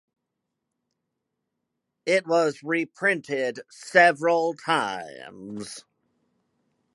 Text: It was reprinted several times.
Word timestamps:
It 2.07 2.25
was 2.25 2.63
reprinted 2.63 3.59
several 3.69 4.55
times. 4.55 5.83